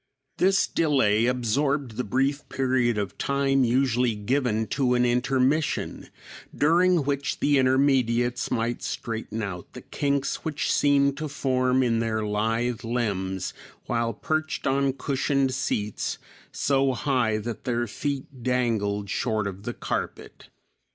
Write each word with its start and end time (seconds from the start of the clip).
This 0.37 0.65
delay 0.65 1.27
absorbed 1.27 1.95
the 1.95 2.03
brief 2.03 2.49
period 2.49 2.97
of 2.97 3.19
time 3.19 3.63
usually 3.63 4.15
given 4.15 4.65
to 4.69 4.95
an 4.95 5.05
intermission, 5.05 6.09
during 6.57 7.03
which 7.03 7.37
the 7.39 7.59
intermediates 7.59 8.49
might 8.49 8.81
straighten 8.81 9.43
out 9.43 9.73
the 9.73 9.81
kinks 9.81 10.37
which 10.37 10.73
seemed 10.73 11.17
to 11.17 11.27
form 11.27 11.83
in 11.83 11.99
their 11.99 12.25
lithe 12.25 12.83
limbs 12.83 13.53
while 13.85 14.11
perched 14.11 14.65
on 14.65 14.93
cushioned 14.93 15.53
seats 15.53 16.17
so 16.51 16.93
high 16.93 17.37
that 17.37 17.65
their 17.65 17.85
feet 17.85 18.41
dangled 18.41 19.07
short 19.07 19.45
of 19.45 19.65
the 19.65 19.73
carpet. 19.75 20.49